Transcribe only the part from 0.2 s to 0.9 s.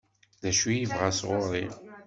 D acu i